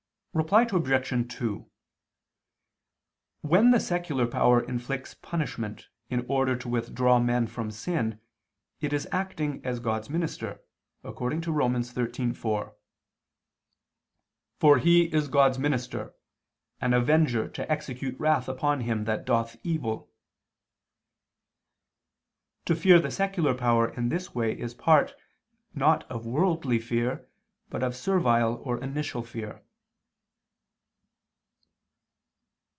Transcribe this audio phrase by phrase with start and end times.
[0.33, 1.35] Reply Obj.
[1.35, 1.69] 2:
[3.41, 8.17] When the secular power inflicts punishment in order to withdraw men from sin,
[8.79, 10.61] it is acting as God's minister,
[11.03, 11.73] according to Rom.
[11.73, 12.73] 13:4,
[14.61, 16.13] "For he is God's minister,
[16.79, 20.13] an avenger to execute wrath upon him that doth evil."
[22.67, 25.13] To fear the secular power in this way is part,
[25.75, 27.27] not of worldly fear,
[27.67, 29.61] but of servile or initial fear.